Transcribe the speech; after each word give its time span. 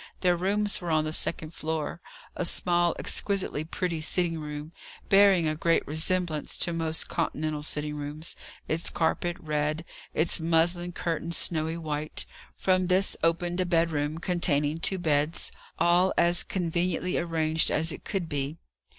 Their 0.21 0.35
rooms 0.35 0.81
were 0.81 0.89
on 0.89 1.05
the 1.05 1.13
second 1.13 1.53
floor 1.53 2.01
a 2.35 2.43
small, 2.43 2.95
exquisitely 2.97 3.63
pretty 3.63 4.01
sitting 4.01 4.39
room, 4.39 4.71
bearing 5.09 5.47
a 5.47 5.53
great 5.53 5.85
resemblance 5.85 6.57
to 6.57 6.73
most 6.73 7.07
continental 7.07 7.61
sitting 7.61 7.95
rooms, 7.95 8.35
its 8.67 8.89
carpet 8.89 9.37
red, 9.39 9.85
its 10.15 10.39
muslin 10.39 10.91
curtains 10.91 11.37
snowy 11.37 11.77
white; 11.77 12.25
from 12.55 12.87
this 12.87 13.15
opened 13.23 13.61
a 13.61 13.65
bed 13.67 13.91
room 13.91 14.17
containing 14.17 14.79
two 14.79 14.97
beds, 14.97 15.51
all 15.77 16.15
as 16.17 16.41
conveniently 16.43 17.19
arranged 17.19 17.69
as 17.69 17.91
it 17.91 18.03
could 18.03 18.27
be. 18.27 18.57